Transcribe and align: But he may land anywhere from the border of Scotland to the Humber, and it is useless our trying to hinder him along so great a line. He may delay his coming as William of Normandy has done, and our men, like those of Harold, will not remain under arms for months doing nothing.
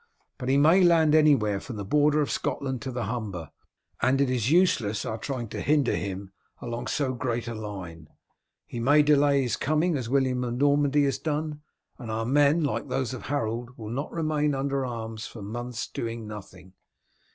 But 0.39 0.49
he 0.49 0.57
may 0.57 0.81
land 0.83 1.13
anywhere 1.13 1.59
from 1.59 1.75
the 1.75 1.85
border 1.85 2.21
of 2.21 2.31
Scotland 2.31 2.81
to 2.81 2.91
the 2.91 3.03
Humber, 3.03 3.51
and 4.01 4.19
it 4.19 4.31
is 4.31 4.49
useless 4.49 5.05
our 5.05 5.19
trying 5.19 5.47
to 5.49 5.61
hinder 5.61 5.95
him 5.95 6.31
along 6.59 6.87
so 6.87 7.13
great 7.13 7.47
a 7.47 7.53
line. 7.53 8.07
He 8.65 8.79
may 8.79 9.03
delay 9.03 9.43
his 9.43 9.55
coming 9.57 9.95
as 9.95 10.09
William 10.09 10.43
of 10.43 10.55
Normandy 10.55 11.03
has 11.03 11.19
done, 11.19 11.61
and 11.99 12.09
our 12.09 12.25
men, 12.25 12.63
like 12.63 12.87
those 12.87 13.13
of 13.13 13.27
Harold, 13.27 13.77
will 13.77 13.91
not 13.91 14.11
remain 14.11 14.55
under 14.55 14.83
arms 14.87 15.27
for 15.27 15.43
months 15.43 15.85
doing 15.87 16.25
nothing. 16.27 16.73